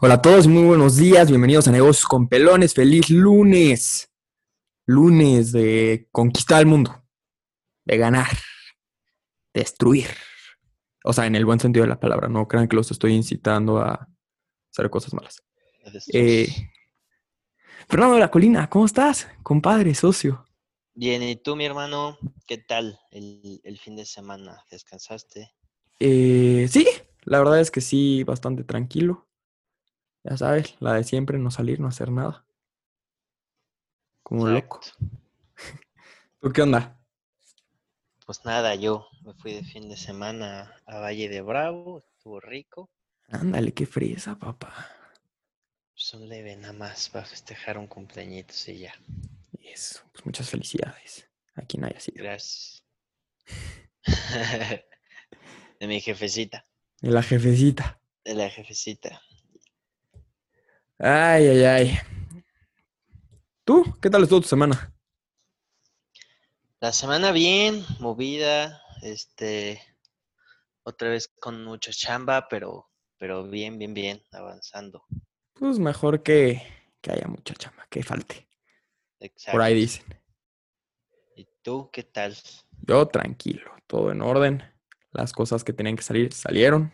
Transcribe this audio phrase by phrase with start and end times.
[0.00, 4.08] Hola a todos, muy buenos días, bienvenidos a Negocios con Pelones, feliz lunes.
[4.86, 7.04] Lunes de conquistar el mundo,
[7.84, 8.28] de ganar,
[9.52, 10.06] destruir.
[11.02, 13.78] O sea, en el buen sentido de la palabra, no crean que los estoy incitando
[13.78, 14.08] a
[14.70, 15.42] hacer cosas malas.
[16.12, 16.46] Eh,
[17.88, 19.26] Fernando de la Colina, ¿cómo estás?
[19.42, 20.46] Compadre, socio.
[20.94, 22.18] Bien, ¿y tú, mi hermano?
[22.46, 24.62] ¿Qué tal el, el fin de semana?
[24.70, 25.50] ¿Descansaste?
[25.98, 26.86] Eh, sí,
[27.24, 29.27] la verdad es que sí, bastante tranquilo.
[30.28, 32.44] Ya sabes, la de siempre, no salir, no hacer nada.
[34.22, 34.80] Como loco.
[36.40, 37.00] ¿Tú qué onda?
[38.26, 42.90] Pues nada, yo me fui de fin de semana a Valle de Bravo, estuvo rico.
[43.28, 44.90] Ándale, qué fresa, papá.
[45.94, 48.92] Son leve nada más para festejar un cumpleañito y ya.
[49.62, 52.22] Eso, pues muchas felicidades a quien haya sido.
[52.22, 52.84] Gracias.
[55.80, 56.66] de mi jefecita.
[57.00, 57.98] De la jefecita.
[58.24, 59.22] De la jefecita.
[61.00, 61.98] Ay, ay, ay.
[63.64, 63.84] ¿Tú?
[64.02, 64.92] ¿Qué tal estuvo tu semana?
[66.80, 69.80] La semana bien, movida, este,
[70.82, 75.04] otra vez con mucha chamba, pero, pero bien, bien, bien, avanzando.
[75.52, 76.62] Pues mejor que,
[77.00, 78.48] que haya mucha chamba, que falte.
[79.20, 79.52] Exacto.
[79.52, 80.04] Por ahí dicen.
[81.36, 82.36] ¿Y tú qué tal?
[82.82, 84.64] Yo tranquilo, todo en orden.
[85.12, 86.92] Las cosas que tenían que salir salieron.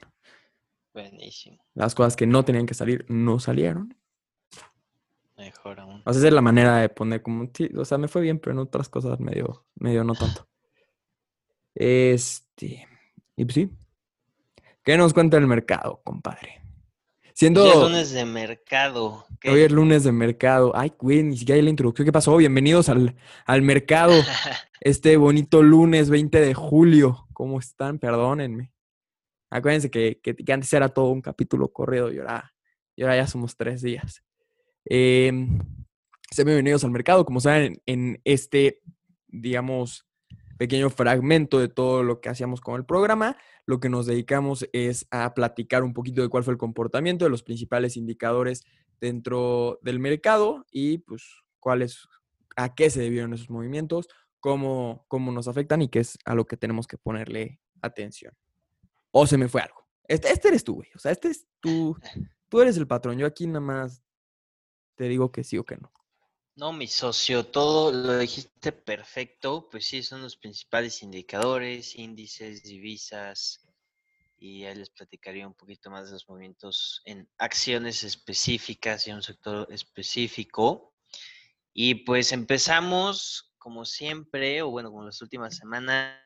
[0.95, 1.59] Buenísimo.
[1.75, 3.97] Las cosas que no tenían que salir no salieron.
[5.37, 6.03] Mejor aún.
[6.07, 8.53] O sea, esa es la manera de poner como, o sea, me fue bien, pero
[8.53, 10.47] en otras cosas medio, medio no tanto.
[11.75, 12.87] Este,
[13.37, 13.71] y pues sí.
[14.85, 16.61] ¿Qué nos cuenta el mercado, compadre?
[17.33, 17.65] Siendo...
[17.65, 19.27] Hoy es lunes de mercado.
[19.45, 20.71] Hoy es lunes de mercado.
[20.77, 22.07] Ay, güey, ni siquiera hay la introducción.
[22.07, 22.37] ¿Qué pasó?
[22.37, 24.13] Bienvenidos al, al mercado.
[24.81, 27.27] este bonito lunes 20 de julio.
[27.33, 27.99] ¿Cómo están?
[27.99, 28.74] Perdónenme.
[29.55, 32.53] Acuérdense que, que, antes era todo un capítulo corrido y ahora,
[32.97, 34.25] y ahora ya somos tres días.
[34.85, 35.31] Eh,
[36.29, 37.25] sean bienvenidos al mercado.
[37.25, 38.81] Como saben, en este,
[39.29, 40.09] digamos,
[40.59, 45.07] pequeño fragmento de todo lo que hacíamos con el programa, lo que nos dedicamos es
[45.13, 48.65] a platicar un poquito de cuál fue el comportamiento de los principales indicadores
[49.01, 51.23] dentro del mercado y pues
[51.61, 52.09] cuáles,
[52.57, 54.09] a qué se debieron esos movimientos,
[54.41, 58.35] cómo, cómo nos afectan y qué es a lo que tenemos que ponerle atención
[59.17, 59.87] o se me fue algo.
[60.09, 60.89] Este, este eres tú, güey.
[60.95, 61.97] O sea, este es tú.
[62.51, 63.19] Tú eres el patrón.
[63.19, 64.03] Yo aquí nada más
[64.95, 65.93] te digo que sí o que no.
[66.55, 69.69] No, mi socio, todo lo dijiste perfecto.
[69.69, 73.67] Pues sí, son los principales indicadores, índices, divisas.
[74.37, 79.23] Y ahí les platicaría un poquito más de los movimientos en acciones específicas y un
[79.23, 80.93] sector específico.
[81.73, 86.24] Y pues empezamos, como siempre, o bueno, como las últimas semanas,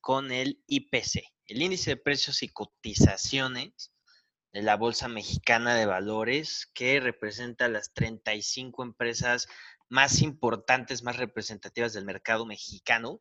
[0.00, 3.92] con el IPC, el índice de precios y cotizaciones
[4.52, 9.46] de la Bolsa Mexicana de Valores, que representa las 35 empresas
[9.88, 13.20] más importantes, más representativas del mercado mexicano.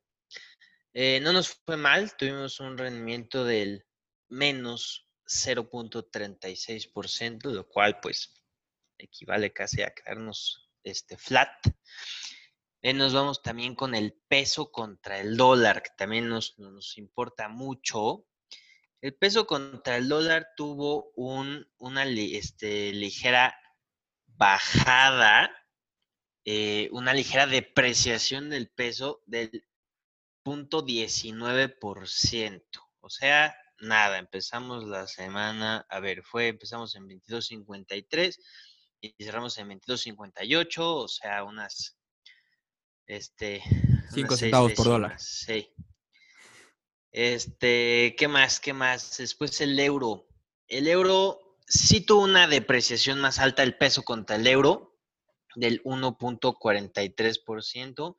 [0.93, 3.85] Eh, no nos fue mal, tuvimos un rendimiento del
[4.29, 8.33] menos 0.36%, lo cual pues
[8.97, 11.51] equivale casi a quedarnos este, flat.
[12.81, 16.55] Eh, nos vamos también con el peso contra el dólar, que también nos,
[16.97, 18.25] importa mucho.
[19.01, 23.59] El peso contra el dólar tuvo un, una este, ligera
[24.25, 25.51] bajada,
[26.45, 29.65] eh, una ligera depreciación del peso del
[30.45, 32.63] 0.19%.
[33.01, 38.37] O sea, nada, empezamos la semana, a ver, fue, empezamos en 22.53
[39.01, 41.96] y cerramos en 22.58, o sea, unas
[43.07, 43.63] este.
[44.13, 45.19] 5 centavos por dólar.
[45.19, 45.67] Sí.
[47.11, 48.59] Este, ¿qué más?
[48.59, 49.17] ¿Qué más?
[49.17, 50.27] Después el euro.
[50.67, 54.99] El euro sí tuvo una depreciación más alta el peso contra el euro
[55.55, 58.15] del 1.43%.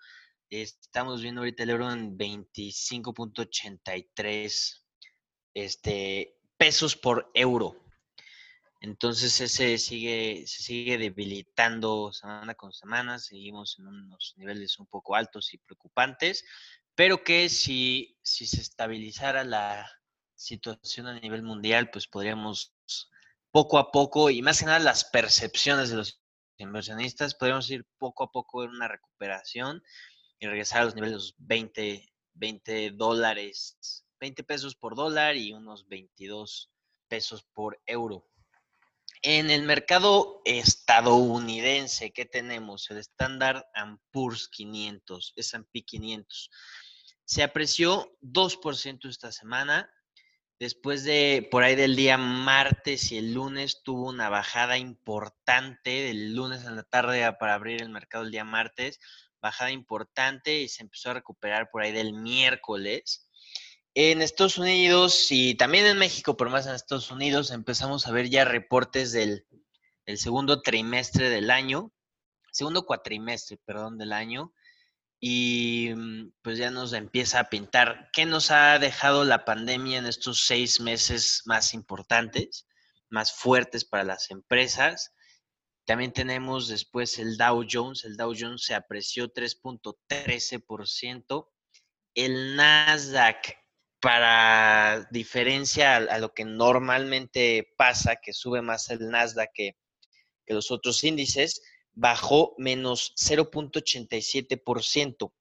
[0.50, 4.82] Estamos viendo ahorita el euro en 25.83
[5.54, 7.84] este, pesos por euro.
[8.80, 15.16] Entonces ese sigue, se sigue debilitando semana con semana, seguimos en unos niveles un poco
[15.16, 16.44] altos y preocupantes,
[16.94, 19.90] pero que si, si se estabilizara la
[20.34, 22.74] situación a nivel mundial, pues podríamos
[23.50, 26.22] poco a poco, y más que nada las percepciones de los
[26.58, 29.82] inversionistas, podríamos ir poco a poco en una recuperación
[30.38, 35.88] y regresar a los niveles de 20, 20 dólares, 20 pesos por dólar y unos
[35.88, 36.70] 22
[37.08, 38.28] pesos por euro.
[39.22, 42.88] En el mercado estadounidense, ¿qué tenemos?
[42.90, 43.64] El Standard
[44.12, 46.50] Poor's 500, S&P 500.
[47.24, 49.92] Se apreció 2% esta semana.
[50.60, 56.34] Después de por ahí del día martes y el lunes tuvo una bajada importante del
[56.34, 58.98] lunes en la tarde para abrir el mercado el día martes,
[59.40, 63.27] bajada importante y se empezó a recuperar por ahí del miércoles.
[64.00, 68.30] En Estados Unidos y también en México, pero más en Estados Unidos, empezamos a ver
[68.30, 69.44] ya reportes del,
[70.06, 71.92] del segundo trimestre del año,
[72.52, 74.54] segundo cuatrimestre, perdón, del año
[75.18, 80.06] y mm, pues ya nos empieza a pintar qué nos ha dejado la pandemia en
[80.06, 82.68] estos seis meses más importantes,
[83.08, 85.12] más fuertes para las empresas.
[85.86, 88.04] También tenemos después el Dow Jones.
[88.04, 91.48] El Dow Jones se apreció 3.13%.
[92.14, 93.58] El Nasdaq,
[94.00, 99.76] para diferencia a, lo que normalmente pasa, que sube más el Nasdaq que,
[100.46, 101.62] que los otros índices,
[101.92, 105.32] bajó menos 0.87%.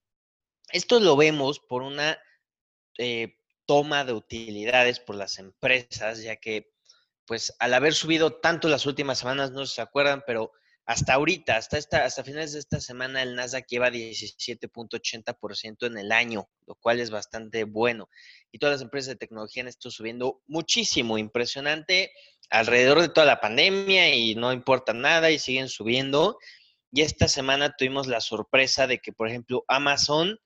[0.71, 2.17] Esto lo vemos por una
[2.97, 6.73] eh, toma de utilidades por las empresas, ya que,
[7.25, 10.51] pues, al haber subido tanto las últimas semanas, no se acuerdan, pero
[10.87, 16.13] hasta ahorita, hasta, esta, hasta finales de esta semana, el Nasdaq lleva 17.80% en el
[16.13, 18.09] año, lo cual es bastante bueno.
[18.53, 22.13] Y todas las empresas de tecnología han estado subiendo muchísimo, impresionante,
[22.49, 26.37] alrededor de toda la pandemia y no importa nada y siguen subiendo.
[26.89, 30.39] Y esta semana tuvimos la sorpresa de que, por ejemplo, Amazon,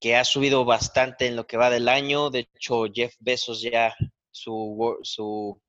[0.00, 3.94] que ha subido bastante en lo que va del año, de hecho, Jeff Bezos ya
[4.30, 5.60] su, su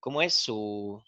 [0.00, 0.34] ¿cómo es?
[0.34, 1.00] Su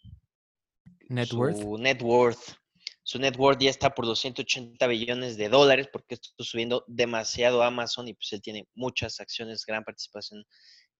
[1.11, 1.59] Net worth.
[1.59, 2.55] Su net worth.
[3.03, 8.07] Su net worth ya está por 280 billones de dólares porque está subiendo demasiado Amazon
[8.07, 10.47] y pues él tiene muchas acciones, gran participación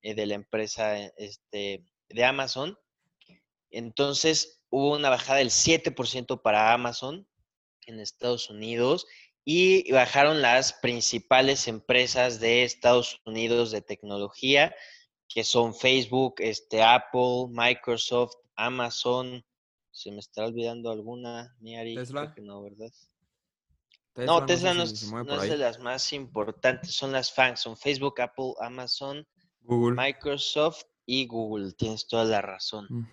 [0.03, 2.77] eh, de la empresa este, de Amazon.
[3.71, 7.25] Entonces hubo una bajada del 7% para Amazon
[7.87, 9.07] en Estados Unidos
[9.45, 14.75] y bajaron las principales empresas de Estados Unidos de tecnología,
[15.29, 19.45] que son Facebook, este, Apple, Microsoft, Amazon,
[20.01, 21.95] se me está olvidando alguna, Niari.
[21.95, 22.35] Tesla.
[22.41, 22.91] no, ¿verdad?
[24.17, 29.27] no, Tesla no, es, de las más importantes, son las FANGs, son Facebook, Apple, Amazon,
[29.61, 29.95] Google.
[29.95, 31.73] Microsoft y Google.
[31.73, 33.11] Tienes toda la razón.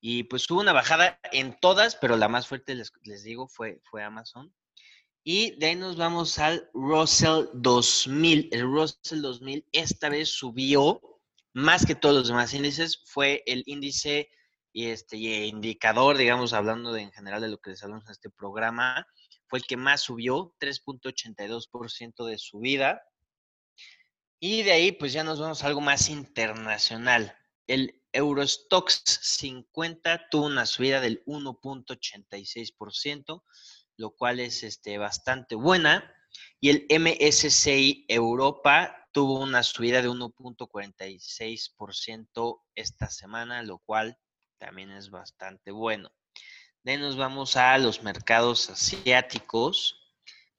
[0.00, 3.80] Y pues hubo una bajada en todas, pero la más fuerte, les, les digo, fue,
[3.90, 4.54] fue Amazon.
[5.24, 8.50] Y de ahí nos vamos al Russell 2000.
[8.52, 11.00] El Russell 2000 esta vez subió
[11.54, 13.02] más que todos los demás índices.
[13.04, 14.28] Fue el índice
[14.74, 18.28] y este indicador, digamos, hablando de, en general de lo que les hablamos en este
[18.28, 19.06] programa,
[19.46, 23.00] fue el que más subió, 3.82% de subida.
[24.40, 27.38] Y de ahí, pues ya nos vamos a algo más internacional.
[27.68, 33.44] El Eurostox 50 tuvo una subida del 1.86%,
[33.96, 36.12] lo cual es este, bastante buena.
[36.58, 44.18] Y el MSCI Europa tuvo una subida de 1.46% esta semana, lo cual
[44.64, 46.10] también es bastante bueno.
[46.82, 50.00] De nos vamos a los mercados asiáticos.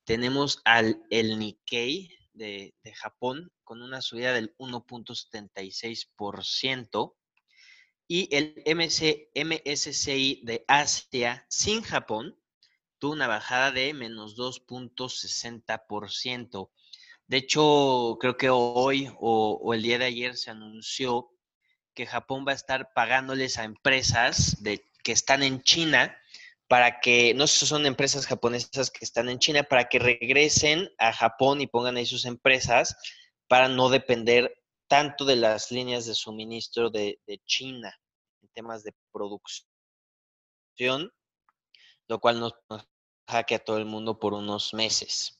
[0.03, 7.15] Tenemos al el Nikkei de, Japón con una subida del 1.76%
[8.07, 12.39] y el MSCI de Asia sin Japón
[12.99, 16.69] tuvo una bajada de menos 2.60%.
[17.25, 21.31] De hecho, creo que hoy o el día de ayer se anunció
[21.95, 24.57] que Japón va a estar pagándoles a empresas
[25.03, 26.15] que están en China
[26.67, 30.89] para que, no sé si son empresas japonesas que están en China, para que regresen
[30.97, 32.97] a Japón y pongan ahí sus empresas
[33.47, 37.95] para no depender tanto de las líneas de suministro de, China
[38.41, 39.63] en temas de producción,
[42.07, 42.87] lo cual nos, nos
[43.27, 45.39] hackea a todo el mundo por unos meses.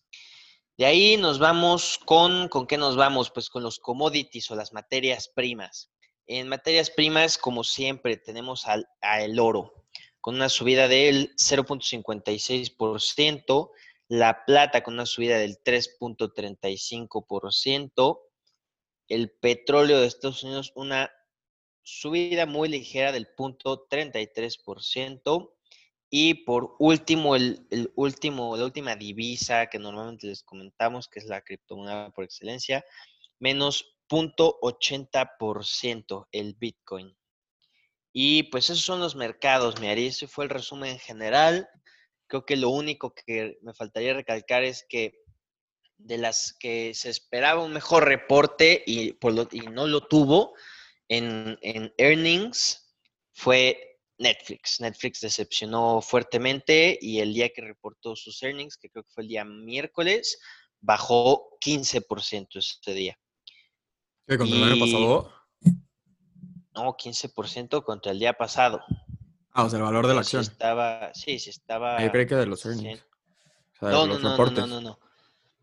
[0.78, 3.32] De ahí nos vamos con, ¿con qué nos vamos?
[3.32, 5.90] Pues con los commodities o las materias primas.
[6.28, 8.90] En materias primas, como siempre, tenemos al,
[9.20, 9.86] el oro,
[10.22, 13.70] con una subida del 0.56%,
[14.08, 18.22] la plata con una subida del 3.35%,
[19.08, 21.12] el petróleo de Estados Unidos una
[21.84, 25.52] subida muy ligera del 0.33%,
[26.10, 31.26] y por último, el, el, último, la última divisa que normalmente les comentamos, que es
[31.26, 32.84] la criptomoneda por excelencia,
[33.38, 37.16] menos 0.80% el Bitcoin.
[38.14, 41.68] Y pues esos son los mercados, mi Ese fue el resumen general.
[42.28, 45.26] Creo que lo único que me faltaría recalcar es que
[45.98, 50.54] de las que se esperaba un mejor reporte y, por lo, y no lo tuvo
[51.08, 52.94] en, en earnings
[53.34, 54.80] fue Netflix.
[54.80, 59.30] Netflix decepcionó fuertemente y el día que reportó sus earnings, que creo que fue el
[59.30, 60.40] día miércoles,
[60.80, 63.20] bajó 15% ese día.
[64.28, 65.32] ¿Qué contra el año pasado?
[66.74, 68.82] No, 15% contra el día pasado.
[69.52, 70.54] Ah, o sea, el valor de la Sí acción.
[70.54, 71.98] estaba, sí, sí estaba.
[71.98, 72.70] Ah, creí que de los sí.
[72.70, 73.02] earnings.
[73.02, 75.00] O sea, de No, no, no, no, no, no, no.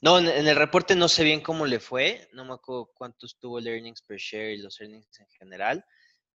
[0.00, 3.58] No, en, el reporte no sé bien cómo le fue, no me acuerdo cuánto estuvo
[3.58, 5.84] el earnings per share y los earnings en general,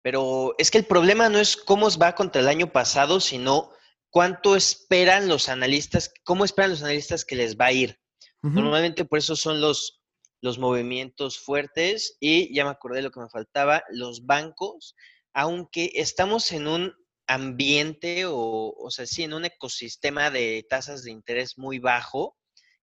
[0.00, 3.70] pero es que el problema no es cómo va contra el año pasado, sino
[4.08, 8.00] cuánto esperan los analistas, cómo esperan los analistas que les va a ir.
[8.40, 9.97] Normalmente por eso son los,
[10.40, 14.94] los movimientos fuertes y ya me acordé lo que me faltaba, los bancos,
[15.32, 16.94] aunque estamos en un
[17.26, 22.36] ambiente o, o sea, sí, en un ecosistema de tasas de interés muy bajo,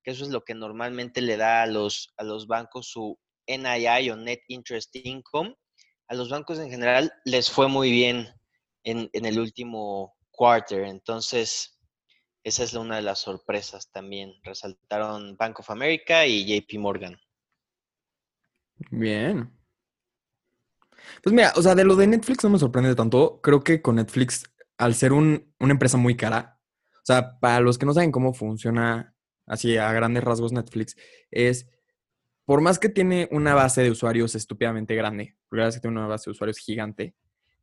[0.03, 4.09] que eso es lo que normalmente le da a los, a los bancos su NII
[4.11, 5.55] o Net Interest Income,
[6.07, 8.29] a los bancos en general les fue muy bien
[8.83, 11.75] en, en el último quarter, entonces
[12.45, 14.35] esa es una de las sorpresas también.
[14.43, 17.19] Resaltaron Bank of America y JP Morgan.
[18.91, 19.51] Bien.
[21.23, 23.39] Pues mira, o sea, de lo de Netflix no me sorprende tanto.
[23.41, 24.43] Creo que con Netflix,
[24.77, 26.59] al ser un- una empresa muy cara,
[26.95, 29.13] o sea, para los que no saben cómo funciona
[29.45, 30.95] así a grandes rasgos Netflix,
[31.31, 31.69] es,
[32.45, 35.81] por más que tiene una base de usuarios estúpidamente grande, porque la verdad es que
[35.81, 37.15] tiene una base de usuarios gigante,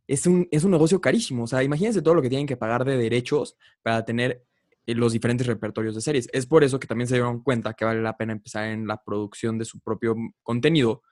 [0.09, 1.45] es un, es un negocio carísimo.
[1.45, 4.45] O sea, imagínense todo lo que tienen que pagar de derechos para tener
[4.87, 6.29] los diferentes repertorios de series.
[6.33, 9.03] Es por eso que también se dieron cuenta que vale la pena empezar en la
[9.03, 11.03] producción de su propio contenido,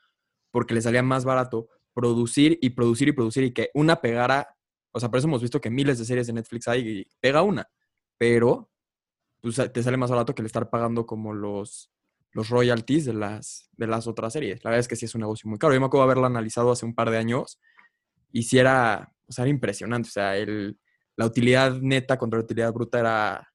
[0.50, 4.56] porque les salía más barato producir y producir y producir y que una pegara.
[4.92, 7.42] O sea, por eso hemos visto que miles de series de Netflix hay y pega
[7.42, 7.68] una,
[8.18, 8.70] pero
[9.40, 11.90] pues, te sale más barato que el estar pagando como los,
[12.32, 14.64] los royalties de las, de las otras series.
[14.64, 15.74] La verdad es que sí es un negocio muy caro.
[15.74, 17.60] Yo me acuerdo haberlo analizado hace un par de años
[18.32, 20.08] y sí era, o sea, era impresionante.
[20.08, 20.78] O sea, el,
[21.16, 23.49] la utilidad neta contra la utilidad bruta era,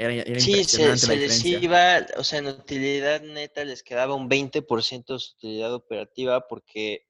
[0.00, 4.14] era, era Sí, se, la se les iba, o sea, en utilidad neta les quedaba
[4.14, 7.06] un 20% de su utilidad operativa porque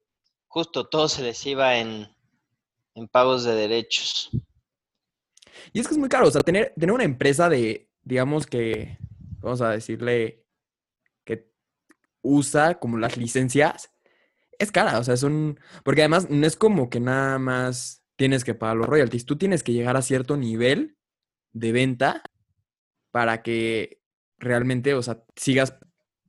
[0.48, 2.08] justo todo se les iba en,
[2.96, 4.30] en pagos de derechos.
[5.72, 8.98] Y es que es muy caro, o sea, tener, tener una empresa de, digamos que,
[9.38, 10.44] vamos a decirle,
[11.24, 11.48] que
[12.22, 13.92] usa como las licencias,
[14.58, 18.54] es cara, o sea, son, porque además no es como que nada más tienes que
[18.54, 20.96] pagar los royalties, tú tienes que llegar a cierto nivel
[21.52, 22.24] de venta
[23.10, 24.00] para que
[24.38, 25.76] realmente, o sea, sigas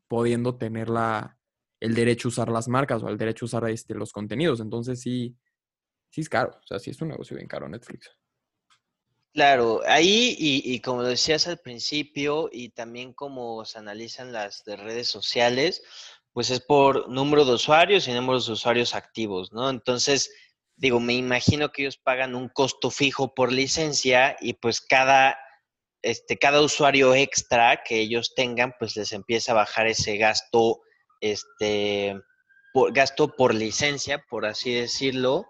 [0.08, 1.38] pudiendo tener la,
[1.80, 5.02] el derecho a usar las marcas o el derecho a usar este, los contenidos, entonces
[5.02, 5.36] sí,
[6.10, 8.10] sí es caro, o sea, sí es un negocio bien caro Netflix.
[9.34, 15.08] Claro, ahí y, como decías al principio y también como se analizan las de redes
[15.08, 15.82] sociales,
[16.34, 19.70] pues es por número de usuarios y números de usuarios activos, ¿no?
[19.70, 20.34] Entonces,
[20.76, 25.38] digo, me imagino que ellos pagan un costo fijo por licencia y pues cada,
[26.02, 30.82] este, cada usuario extra que ellos tengan, pues les empieza a bajar ese gasto,
[31.20, 32.20] este,
[32.74, 35.46] por, gasto por licencia, por así decirlo,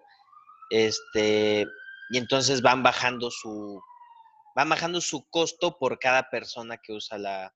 [0.69, 1.65] este,
[2.09, 3.81] y entonces van bajando su,
[4.55, 7.53] van bajando su costo por cada persona que usa la,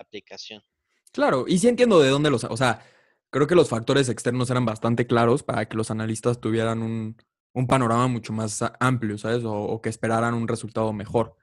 [0.00, 0.62] aplicación.
[1.10, 2.86] Claro, y sí entiendo de dónde los, o sea,
[3.30, 7.16] creo que los factores externos eran bastante claros para que los analistas tuvieran un,
[7.52, 9.42] un panorama mucho más amplio, ¿sabes?
[9.44, 11.36] O que esperaran un resultado mejor.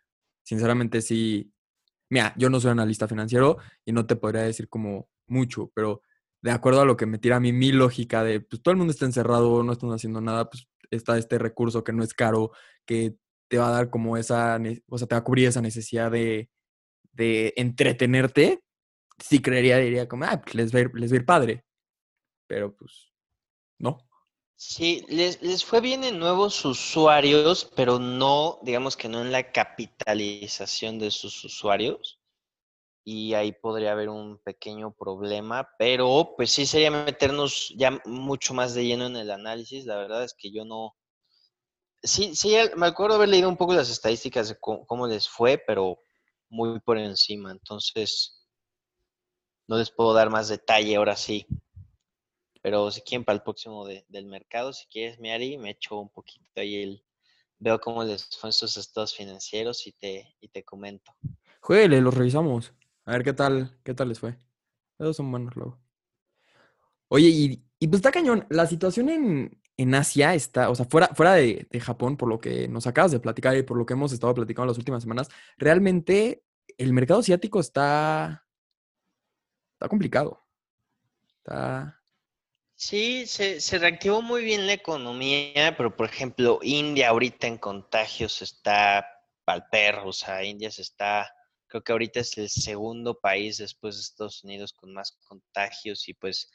[0.46, 1.52] Sinceramente, sí.
[2.10, 6.02] Mira, yo no soy analista financiero y no te podría decir como mucho, pero
[6.42, 8.78] de acuerdo a lo que me tira a mí mi lógica de, pues todo el
[8.78, 12.52] mundo está encerrado, no están haciendo nada, pues está este recurso que no es caro,
[12.86, 13.18] que
[13.50, 14.60] te va a dar como esa,
[14.90, 16.50] o sea, te va a cubrir esa necesidad de,
[17.14, 18.62] de entretenerte
[19.20, 21.66] sí creería, diría como, ah, pues les va a ir, les va a ir padre.
[22.48, 23.12] Pero pues,
[23.80, 24.00] no.
[24.58, 29.52] Sí, les, les fue bien en nuevos usuarios, pero no, digamos que no en la
[29.52, 32.20] capitalización de sus usuarios.
[33.06, 38.74] Y ahí podría haber un pequeño problema, pero pues sí sería meternos ya mucho más
[38.76, 39.86] de lleno en el análisis.
[39.86, 40.96] La verdad es que yo no.
[42.04, 45.58] Sí, sí, me acuerdo haber leído un poco las estadísticas de cómo, cómo les fue,
[45.58, 46.00] pero
[46.50, 47.52] muy por encima.
[47.52, 48.46] Entonces,
[49.68, 51.46] no les puedo dar más detalle ahora sí.
[52.66, 56.10] Pero si quieren para el próximo de- del mercado, si quieres, Miari, me echo un
[56.10, 57.04] poquito ahí el.
[57.60, 61.16] Veo cómo les en sus estados financieros y te, y te comento.
[61.62, 62.74] Jueguele, los revisamos.
[63.06, 64.40] A ver qué tal, qué tal les fue.
[64.98, 65.80] Esos son buenos luego.
[67.10, 68.48] Oye, y, y pues está cañón.
[68.50, 72.40] La situación en, en Asia está, o sea, fuera, fuera de, de Japón, por lo
[72.40, 75.30] que nos acabas de platicar y por lo que hemos estado platicando las últimas semanas,
[75.56, 76.44] realmente
[76.80, 78.48] el mercado asiático está,
[79.76, 80.42] está complicado.
[81.38, 81.95] Está,
[82.88, 88.44] Sí, se, se reactivó muy bien la economía, pero por ejemplo, India ahorita en contagios
[88.44, 91.34] está al perro, o sea, India se está,
[91.66, 96.14] creo que ahorita es el segundo país después de Estados Unidos con más contagios y
[96.14, 96.52] pues,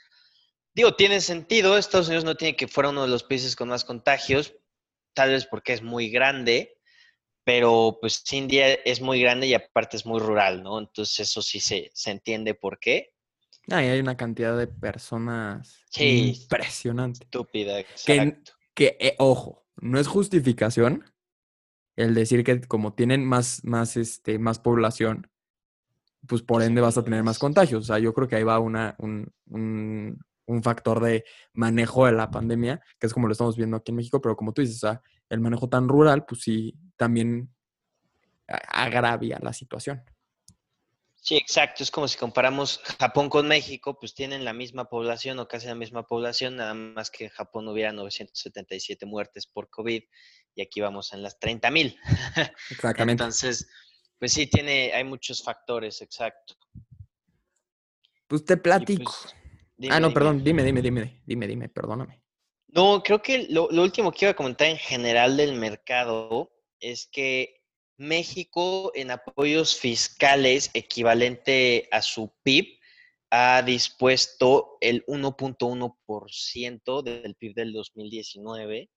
[0.72, 3.84] digo, tiene sentido, Estados Unidos no tiene que fuera uno de los países con más
[3.84, 4.54] contagios,
[5.14, 6.78] tal vez porque es muy grande,
[7.42, 10.78] pero pues India es muy grande y aparte es muy rural, ¿no?
[10.78, 13.14] Entonces eso sí se, se entiende por qué.
[13.68, 17.24] Ah, y hay una cantidad de personas impresionante.
[17.24, 18.52] Estúpida, exacto.
[18.74, 21.04] Que, eh, ojo, no es justificación
[21.96, 25.30] el decir que como tienen más, más, este, más población,
[26.26, 27.82] pues por ende vas a tener más contagios.
[27.82, 32.12] O sea, yo creo que ahí va una, un, un, un factor de manejo de
[32.12, 34.76] la pandemia, que es como lo estamos viendo aquí en México, pero como tú dices,
[34.76, 37.50] o sea, el manejo tan rural, pues sí, también
[38.46, 40.02] agravia la situación.
[41.20, 41.82] Sí, exacto.
[41.82, 45.74] Es como si comparamos Japón con México, pues tienen la misma población o casi la
[45.74, 50.02] misma población, nada más que en Japón hubiera 977 muertes por COVID
[50.54, 51.98] y aquí vamos en las 30 mil.
[52.70, 53.22] Exactamente.
[53.22, 53.68] Entonces,
[54.18, 56.54] pues sí, tiene, hay muchos factores, exacto.
[58.26, 59.12] Pues te platico.
[59.76, 62.22] Pues, ah, no, perdón, dime, dime, dime, dime, dime, perdóname.
[62.68, 67.08] No, creo que lo, lo último que iba a comentar en general del mercado es
[67.10, 67.59] que
[68.00, 72.80] México en apoyos fiscales equivalente a su PIB
[73.28, 78.88] ha dispuesto el 1.1% del PIB del 2019,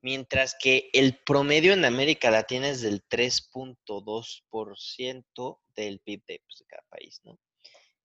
[0.00, 6.84] mientras que el promedio en América Latina es del 3.2% del PIB pues, de, cada
[6.88, 7.20] país.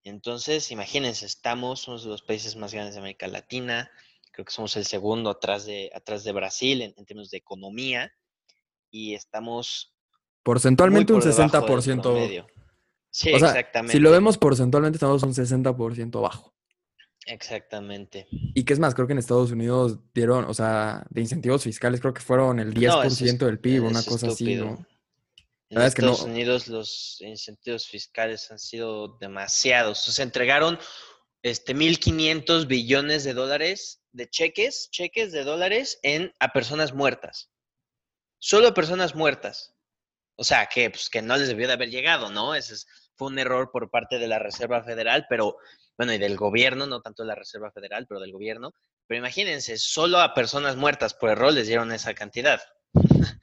[0.04, 3.90] Entonces, imagínense, estamos, uno de los países más grandes de América Latina,
[4.34, 8.12] creo que somos el segundo atrás de, atrás de Brasil en términos de economía,
[8.92, 9.93] y estamos
[10.44, 12.46] Porcentualmente un 60%.
[13.10, 13.94] Sí, exactamente.
[13.94, 16.54] Si lo vemos porcentualmente, estamos un 60% bajo.
[17.26, 18.28] Exactamente.
[18.32, 22.02] Y qué es más, creo que en Estados Unidos dieron, o sea, de incentivos fiscales,
[22.02, 24.86] creo que fueron el 10% del PIB, una cosa así, ¿no?
[25.70, 30.08] En Estados Unidos los incentivos fiscales han sido demasiados.
[30.08, 30.78] O sea, entregaron
[31.42, 37.50] este 1.500 billones de dólares de cheques, cheques de dólares en, a personas muertas.
[38.38, 39.73] Solo a personas muertas.
[40.36, 42.56] O sea, que, pues, que no les debió de haber llegado, ¿no?
[42.56, 42.76] Ese
[43.16, 45.58] fue un error por parte de la Reserva Federal, pero,
[45.98, 48.74] bueno, y del gobierno, no tanto de la Reserva Federal, pero del gobierno.
[49.08, 52.62] Pero imagínense, solo a personas muertas por error les dieron esa cantidad.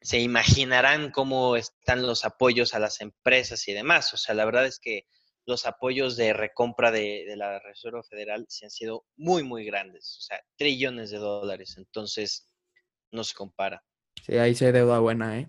[0.00, 4.12] Se imaginarán cómo están los apoyos a las empresas y demás.
[4.14, 5.06] O sea, la verdad es que
[5.44, 10.16] los apoyos de recompra de, de la Reserva Federal se han sido muy, muy grandes.
[10.18, 11.74] O sea, trillones de dólares.
[11.76, 12.48] Entonces,
[13.12, 13.84] no se compara.
[14.24, 15.48] Sí, ahí se deuda buena, ¿eh?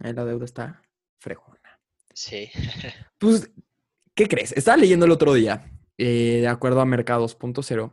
[0.00, 0.82] Ahí la deuda está
[1.18, 1.80] fregona.
[2.12, 2.50] Sí.
[3.18, 3.50] pues,
[4.14, 4.52] ¿qué crees?
[4.52, 7.92] Estaba leyendo el otro día, eh, de acuerdo a Mercados.0,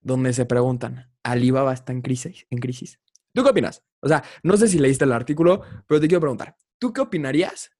[0.00, 3.00] donde se preguntan, ¿Alibaba está en crisis, en crisis?
[3.32, 3.82] ¿Tú qué opinas?
[4.00, 7.72] O sea, no sé si leíste el artículo, pero te quiero preguntar, ¿tú qué opinarías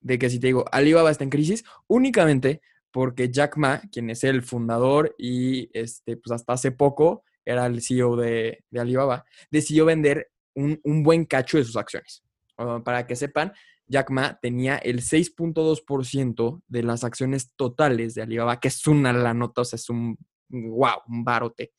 [0.00, 4.24] de que si te digo, Alibaba está en crisis únicamente porque Jack Ma, quien es
[4.24, 10.30] el fundador y este, pues hasta hace poco era el CEO de, Alibaba, decidió vender
[10.54, 12.22] un, un, buen cacho de sus acciones.
[12.58, 13.52] Ah, para que sepan,
[13.86, 19.32] Jack Ma tenía el 6.2% de las acciones totales de Alibaba, que es una la
[19.32, 20.18] nota, o sea, es un
[20.48, 21.72] wow, un barote.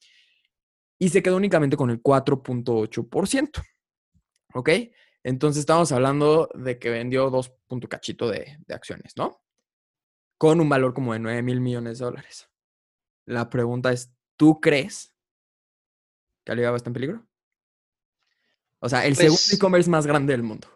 [0.98, 3.62] Y se quedó únicamente con el 4.8%.
[4.54, 4.70] ¿Ok?
[5.24, 7.54] Entonces estamos hablando de que vendió 2
[7.90, 9.42] cachito de, de acciones, ¿no?
[10.38, 12.50] Con un valor como de 9 mil millones de dólares.
[13.26, 15.14] La pregunta es, ¿tú crees
[16.46, 17.29] que Alibaba está en peligro?
[18.82, 20.68] O sea, el segundo pues e-commerce más grande del mundo.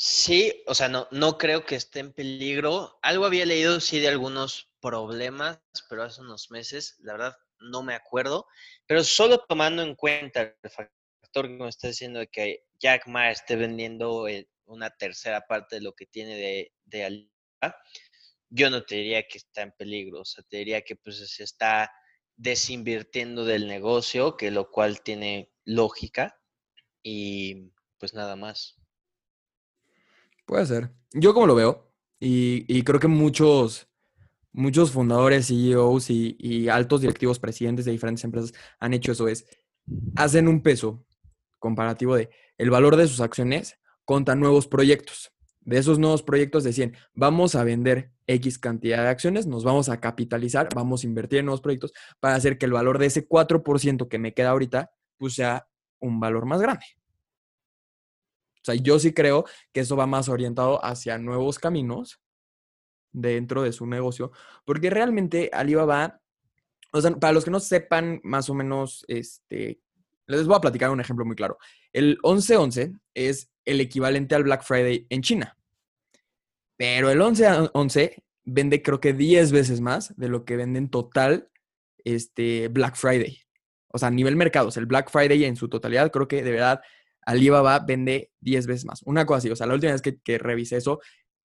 [0.00, 2.98] Sí, o sea, no, no creo que esté en peligro.
[3.02, 7.94] Algo había leído, sí, de algunos problemas, pero hace unos meses, la verdad, no me
[7.94, 8.46] acuerdo.
[8.86, 13.30] Pero solo tomando en cuenta el factor que me está diciendo de que Jack Ma
[13.30, 14.26] esté vendiendo
[14.66, 17.82] una tercera parte de lo que tiene de, de Alibaba,
[18.50, 20.20] yo no te diría que está en peligro.
[20.20, 21.92] O sea, te diría que pues se está
[22.36, 26.38] desinvirtiendo del negocio, que lo cual tiene lógica
[27.02, 28.76] y pues nada más.
[30.46, 30.90] Puede ser.
[31.12, 31.88] Yo como lo veo,
[32.20, 33.88] y, creo que muchos,
[34.52, 39.46] muchos fundadores, CEOs y, y, altos directivos, presidentes de diferentes empresas han hecho eso, es,
[40.16, 41.04] hacen un peso
[41.58, 45.32] comparativo de el valor de sus acciones contra nuevos proyectos.
[45.60, 50.00] De esos nuevos proyectos decían, vamos a vender X cantidad de acciones, nos vamos a
[50.00, 54.08] capitalizar, vamos a invertir en nuevos proyectos para hacer que el valor de ese 4%
[54.08, 55.68] que me queda ahorita, pues sea
[56.00, 56.84] un valor más grande.
[58.56, 62.20] O sea, yo sí creo que eso va más orientado hacia nuevos caminos
[63.12, 64.32] dentro de su negocio,
[64.64, 66.20] porque realmente Alibaba,
[66.92, 69.80] o sea, para los que no sepan más o menos, este,
[70.26, 71.58] les voy a platicar un ejemplo muy claro.
[71.92, 75.56] El 11-11 es el equivalente al Black Friday en China,
[76.76, 81.50] pero el 11-11 vende creo que 10 veces más de lo que vende en total
[82.04, 83.40] este Black Friday.
[83.90, 86.80] O sea, a nivel mercados, el Black Friday en su totalidad, creo que de verdad
[87.22, 89.02] Alibaba vende 10 veces más.
[89.04, 91.00] Una cosa así, o sea, la última vez que, que revisé eso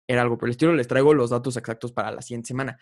[0.07, 2.77] era algo por el estilo, les traigo los datos exactos para la siguiente semana.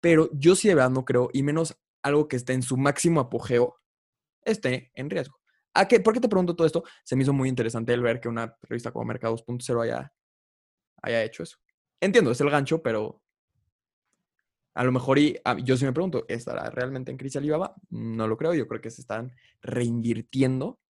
[0.00, 3.20] Pero yo sí de verdad no creo, y menos algo que esté en su máximo
[3.20, 3.76] apogeo,
[4.44, 5.38] esté en riesgo.
[5.74, 6.00] ¿A qué?
[6.00, 6.84] ¿Por qué te pregunto todo esto?
[7.04, 10.12] Se me hizo muy interesante el ver que una revista como Mercados.0 haya,
[11.02, 11.58] haya hecho eso.
[12.00, 13.21] Entiendo, es el gancho, pero
[14.74, 17.74] a lo mejor y, yo sí me pregunto, ¿estará realmente en crisis Alibaba?
[17.90, 20.80] No lo creo, yo creo que se están reinvirtiendo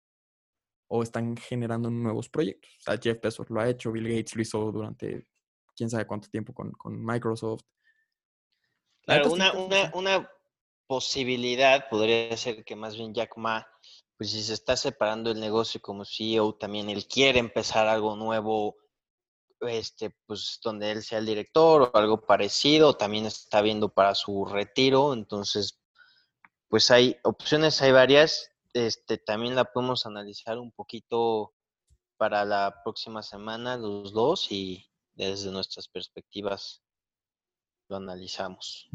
[0.88, 2.70] o están generando nuevos proyectos.
[2.80, 5.26] O sea, Jeff Bezos lo ha hecho, Bill Gates lo hizo durante
[5.74, 7.64] quién sabe cuánto tiempo con, con Microsoft.
[9.02, 10.30] Claro, una, una, una,
[10.86, 13.66] posibilidad podría ser que más bien Jack Ma,
[14.18, 18.76] pues si se está separando el negocio como CEO, también él quiere empezar algo nuevo,
[19.68, 24.44] este, pues donde él sea el director o algo parecido, también está viendo para su
[24.44, 25.80] retiro, entonces,
[26.68, 31.54] pues hay opciones, hay varias, este, también la podemos analizar un poquito
[32.16, 36.82] para la próxima semana los dos y desde nuestras perspectivas
[37.88, 38.88] lo analizamos.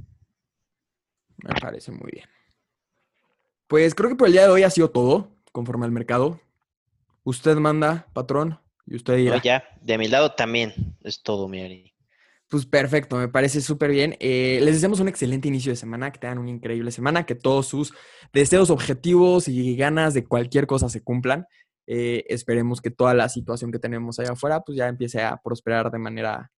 [1.37, 2.29] Me parece muy bien.
[3.67, 6.39] Pues creo que por el día de hoy ha sido todo, conforme al mercado.
[7.23, 9.41] Usted manda, patrón, y usted dirá.
[9.41, 10.73] ya, de mi lado también
[11.03, 11.93] es todo, mi
[12.47, 14.15] Pues perfecto, me parece súper bien.
[14.19, 17.67] Eh, les deseamos un excelente inicio de semana, que tengan una increíble semana, que todos
[17.67, 17.93] sus
[18.33, 21.45] deseos, objetivos y ganas de cualquier cosa se cumplan.
[21.85, 25.91] Eh, esperemos que toda la situación que tenemos allá afuera, pues ya empiece a prosperar
[25.91, 26.51] de manera,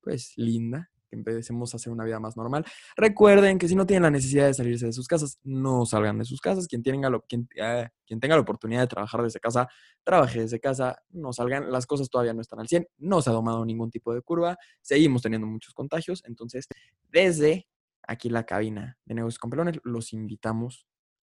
[0.00, 2.64] pues, linda que empecemos a hacer una vida más normal.
[2.96, 6.24] Recuerden que si no tienen la necesidad de salirse de sus casas, no salgan de
[6.24, 6.66] sus casas.
[6.66, 9.68] Quien tenga, lo, quien, tenga la oportunidad de trabajar desde casa,
[10.04, 11.70] trabaje desde casa, no salgan.
[11.70, 14.56] Las cosas todavía no están al 100, no se ha domado ningún tipo de curva,
[14.80, 16.22] seguimos teniendo muchos contagios.
[16.26, 16.66] Entonces,
[17.08, 17.66] desde
[18.06, 20.86] aquí la cabina de negocios con pelones, los invitamos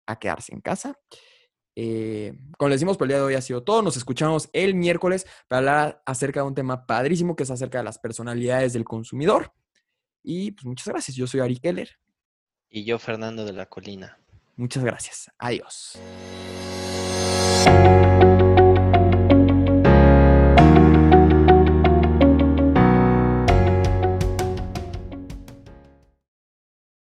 [0.05, 0.97] a quedarse en casa.
[1.75, 3.81] Eh, como les decimos, por el día de hoy ha sido todo.
[3.81, 7.83] Nos escuchamos el miércoles para hablar acerca de un tema padrísimo que es acerca de
[7.83, 9.53] las personalidades del consumidor.
[10.23, 11.15] Y pues muchas gracias.
[11.15, 11.89] Yo soy Ari Keller.
[12.69, 14.17] Y yo, Fernando de la Colina.
[14.55, 15.31] Muchas gracias.
[15.37, 15.99] Adiós.